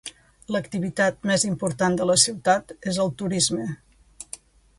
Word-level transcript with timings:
L'activitat 0.53 1.19
més 1.31 1.45
important 1.49 1.99
de 1.99 2.07
la 2.11 2.15
ciutat 2.23 2.75
és 2.93 2.99
el 3.05 3.13
turisme. 3.21 3.71